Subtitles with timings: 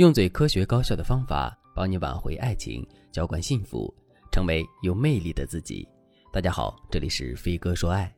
[0.00, 3.94] 用最科学高效的方法帮你挽回爱情，浇灌幸福，
[4.32, 5.86] 成为有魅力的自己。
[6.32, 8.10] 大家好，这里是飞哥说爱。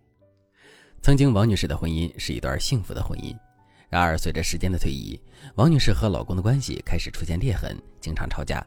[1.02, 3.36] 曾经，王女士的婚姻是一段幸福的婚姻。
[3.88, 5.20] 然而，随着时间的推移，
[5.56, 8.64] 王女士和老公的关系开始出现裂痕，经常吵架。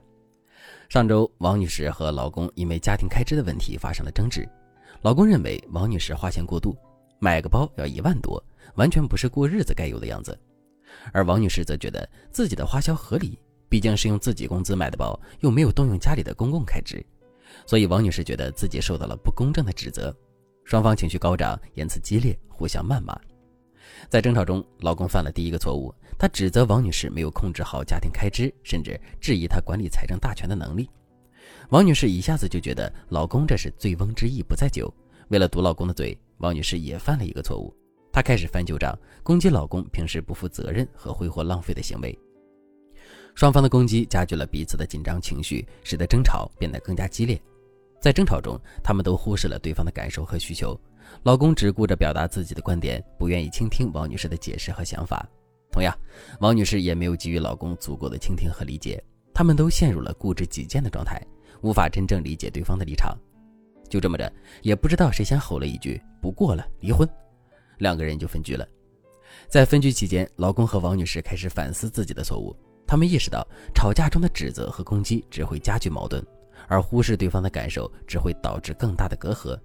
[0.90, 4.46] 上周，王女士和老公因为家庭开支的问题发生了争执。
[5.02, 6.76] 老公认为王女士花钱过度，
[7.20, 8.44] 买个包要一万多，
[8.76, 10.38] 完全不是过日子该有的样子。
[11.12, 13.40] 而王女士则觉得自己的花销合理，
[13.70, 17.06] 毕竟是用自己工资买的包，又没有动用家里的公共开支，
[17.66, 20.16] 所以王女士觉得自己受到了不公正的指责，
[20.64, 23.20] 双方情绪高涨，言辞激烈，互相谩骂。
[24.10, 30.90] 在争吵中，老公犯了第一个错误，他指责王女士没有控制好家庭开支，甚至质疑她管理财政大权的能力。
[31.70, 34.92] 王女士一下子就觉得老公这是醉翁之意不在酒，
[35.30, 37.76] 为了堵老公的嘴，王女士也犯了一个错误。
[38.16, 42.18] 她开始翻旧账，攻击老公平时不负责任和挥霍浪费的行为。
[43.36, 47.38] 双方的攻击加剧了彼此的紧张情绪，使得争吵变得更加激烈。
[48.00, 50.80] 在争吵中，他们都忽视了对方的感受和需求。
[51.24, 55.28] 老公只顾着表达自己的观点，不愿意倾听王女士的解释和想法。
[55.70, 55.94] 同样，
[56.40, 59.04] 王女士也没有给予老公足够的倾听和理解。
[59.34, 61.22] 他们都陷入了固执己见的状态，
[61.64, 63.14] 无法真正理解对方的立场。
[63.90, 64.32] 就这么着，
[64.62, 67.06] 也不知道谁先吼了一句“不过了，离婚”。
[67.78, 68.68] 两个人就分居了。
[69.48, 72.56] 在分居期间，老公和王女士开始反思自己的错误。
[72.88, 76.24] 他们意识到，吵架中的指责和攻击只会加剧矛盾，
[76.68, 79.60] 而忽视对方的感受只会导致更大的隔阂。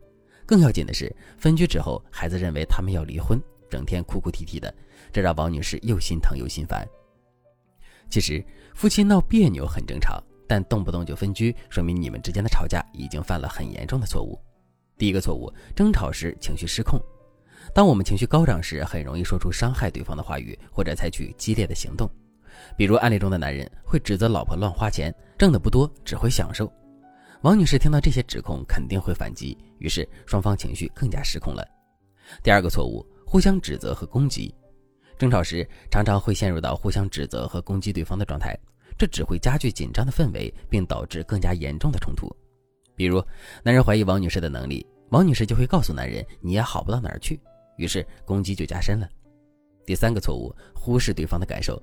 [0.47, 4.75] 更要紧的是，分居之后，孩子认为他们要离婚，整天哭哭啼啼的，
[5.13, 6.85] 这让王女士又心疼又心烦。
[8.09, 8.45] 其实，
[8.75, 14.37] 夫妻闹别扭很正常，但动不动就分居，说明你们之间的吵架已经犯了很严重的错误。
[14.99, 17.01] 第一个错误，争吵时情绪失控。
[17.75, 22.11] 当我们情绪高涨时，很容易说出伤害对方的话语，或者采取激烈的行动。
[22.77, 26.71] 比如案例中的男人会指责老婆乱花钱，挣的不多，只会享受。
[27.43, 31.67] 王女士听到这些指控，肯定会反击，于是双方情绪更加失控了。
[32.43, 34.55] 第二个错误，互相指责和攻击。
[35.17, 38.59] 争吵时常常会陷入到互相指责和攻击对方的状态，
[38.99, 42.35] 这只会加剧紧张的氛围，并导致更加严重的冲突。
[42.95, 43.25] 比如，
[43.63, 47.41] 男人怀疑王女士的能力，王女士就会告诉男人：“你也好不到哪儿去。”
[47.81, 49.09] 于是攻击就加深了。
[49.87, 51.83] 第三个错误，忽视对方的感受。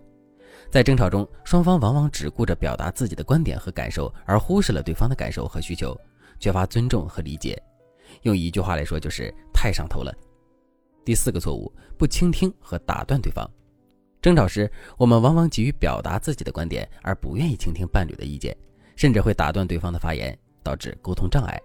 [0.70, 6.00] 在争吵中，双方往往只顾着表达自己的观点和感受，而忽视了对方的感受和需求，
[6.40, 7.60] 缺乏尊重和理解。
[8.22, 10.14] 用一句话来说，就是太上头了。
[11.04, 13.50] 第四个错误，不倾听和打断对方。
[14.22, 18.56] 争吵时，我们往往急于表达自己的观点，而不愿意倾听伴侣的意见，
[18.96, 21.60] 甚至会打断对方的发言，导致沟通障碍。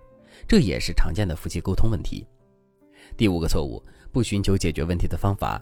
[0.48, 2.26] 这也是常见的夫妻沟通问题。
[3.16, 3.82] 第五个错误。
[4.12, 5.58] 不寻求解决问题的方法，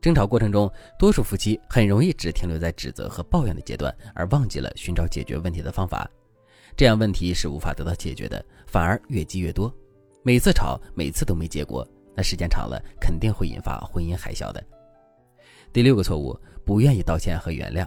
[0.00, 6.08] 争吵过程中，多数夫妻很容易只停留在指责和抱怨的阶段，而忘记了寻找解决问题的方法。
[6.76, 9.74] 这样问题是无法得到解决的，反而越积越多。
[10.22, 11.84] 每次吵，每次都没结果，
[12.14, 14.64] 那时间长了，肯定会引发婚姻海啸的。
[15.72, 17.84] 第六个错误，不愿意道歉和原谅。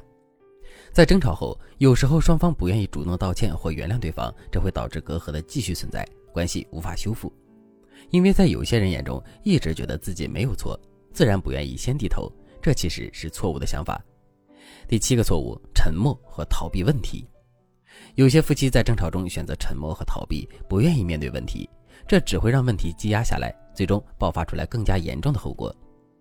[0.91, 7.31] 在争吵后，有时候双方不愿意主动道歉或原谅对方，这会导致隔阂的继续存在，关系无法修复。
[8.09, 10.79] 因为在有些人眼中，一直觉得自己没有错，
[11.13, 12.31] 自然不愿意先低头，
[12.61, 14.03] 这其实是错误的想法。
[14.87, 17.27] 第七个错误，沉默和逃避问题。
[18.15, 21.69] 有些夫妻在争吵中选择沉默和逃避，不愿意面对问题，
[22.07, 25.73] 这只会让问题积压下来，最终爆发出来更加严重的后果。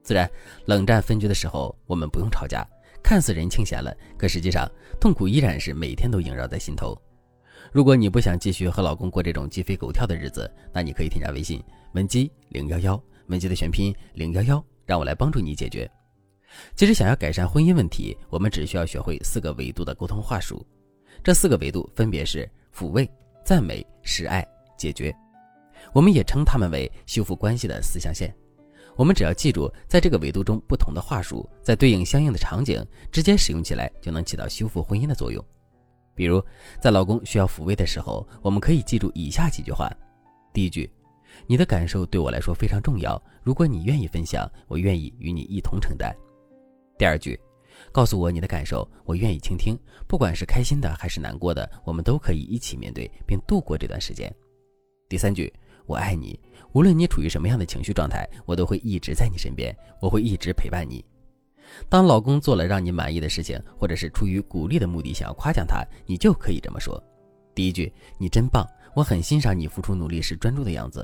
[0.03, 0.31] 自然，
[0.67, 2.67] 冷战分居的时候，我们不用吵架，
[3.03, 4.71] 看似人清闲了，可实际上
[5.01, 6.97] 痛苦依然是每天都萦绕在心头。
[7.73, 11.63] 如果你不想继续和老公过这种鸡飞狗跳的日子，那你可以添加微信
[11.93, 15.91] 文姬零幺幺，文姬的全拼零幺幺，让我来帮助你解决。
[16.75, 20.67] 其实想要改善婚姻问题，我们只需要学会四个维度的沟通话术，
[21.23, 23.09] 这四个维度分别是抚慰、
[23.45, 24.47] 赞美、示爱、
[24.77, 25.15] 解决。
[25.93, 28.35] 我们也称它们为修复关系的四象限。
[28.97, 35.43] 我们只要记住在这个维度中不同的话术，在对应相应的场景，直接使用起来就能起到修复婚姻的作用。
[36.15, 36.43] 比如，
[36.81, 39.91] 在老公需要抚慰的时候，我们可以记住以下几句话：
[40.53, 40.91] 第一句，
[41.47, 46.13] 你的感受对我来说非常重要，如果你愿意分享，我愿意与你一同承担；
[46.99, 47.39] 第二句，
[47.91, 54.31] 告诉我你的感受，我愿意倾听，不管是开心的还是难过的，我们都可以一起面对并度过这段时间；
[55.09, 55.53] 第三句，
[55.87, 56.39] 我爱你，
[56.73, 59.37] 无论你处于什么样的情绪状态，我都会一直在你。
[59.39, 61.05] 身边，我会一直陪伴你。
[61.89, 67.03] 当老公做了让你满意的事情，或者是出于鼓励的目的想要夸奖他，你就可以这么说：
[67.55, 71.03] 第一句，你真棒，我很欣赏你付出努力时专注的样子；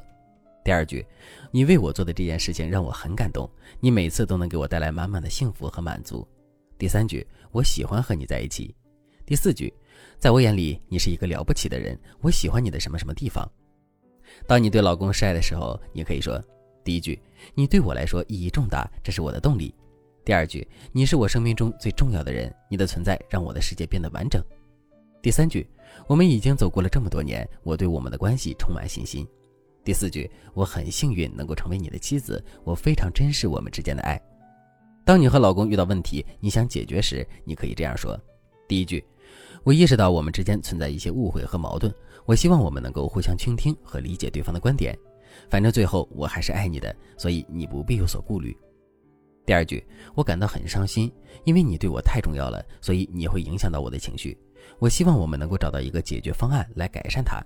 [0.65, 1.05] 第二句，
[1.51, 3.49] 你为我做的这件事情让我很感动，
[3.81, 6.27] 你每次都能给我带来满满的幸福和满足；
[6.79, 8.75] 第三句，我喜欢和你在一起。
[9.25, 9.73] 第四句，
[10.19, 13.49] 在我眼里你是一个了不起的人，我喜欢你的什么什么地方。
[14.47, 16.41] 当你对老公示爱的时候，你可以说：
[16.85, 17.21] 第一句，
[17.55, 19.73] 你对我来说意义重大，这是我的动力；
[20.26, 24.43] 第二句，你是我生命中最重要的人，你的存在让我的世界变得完整；
[25.23, 25.64] 第三句，
[26.08, 29.25] 我们已经走过了这么多年，我对我们的关系充满信心；
[29.84, 34.20] 第四句，我很幸运能够成为你的妻子，我非常珍视我们之间的爱。
[35.05, 38.20] 当你和老公遇到问题，你想解决时，你可以这样说：
[38.67, 39.05] 第一句。
[39.62, 41.94] 我意识到我们之间存在一些误会和矛盾，
[42.25, 44.99] 我希望我们能够互相倾听和理解对方的观点。
[45.49, 48.56] 反正最后我还是爱你的，所以你不必有所顾虑。
[49.47, 49.83] 第二句，
[50.17, 51.11] 我感到很伤心，
[51.45, 54.37] 因为你对我太重要了，所以你会影响到我的情绪。
[54.81, 57.41] 我希望我们能够找到一个解决方案来改善它。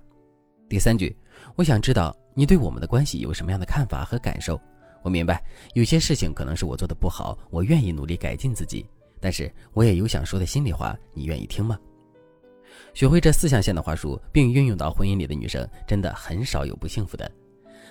[0.67, 1.15] 第三句，
[1.55, 4.59] 我想知道你对我们的关系有什么样的看法和感受。
[5.03, 5.43] 我明白
[5.73, 8.83] 有些事情可能是我做的不好，我愿意努力改进自己，
[9.19, 11.79] 但是我也有想说的心里话，你愿意听吗？
[12.95, 17.31] 学会这四象限的话术，并运用到婚姻里的女生，真的很少有不幸福的。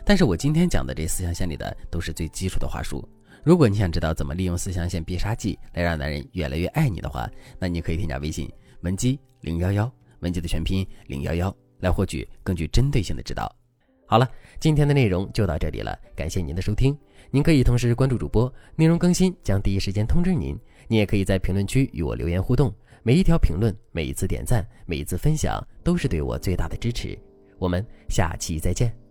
[0.05, 3.09] 但是我今天讲的这四象限里的，都是最基础的话术。
[3.42, 7.28] 如果你想知道怎么利用四象限必杀技来让男人越来越爱你的话，
[7.58, 8.50] 那你可以添加微信
[8.82, 9.90] 文姬零幺幺，
[10.20, 13.50] 文姬的全拼零幺幺，来获取更具针对性的指导。
[14.06, 14.28] 好了，
[14.58, 16.96] 今天的内容就到这里了，感谢您的收听。
[17.31, 20.58] 您可以同时关注主播，内容更新将第一时间通知您。
[20.88, 22.75] 您也可以在评论区与我留言互动。
[23.02, 27.16] 每一条评论，每一次点赞，每一次分享，都是对我最大的支持。
[27.56, 29.10] 我们下期再见。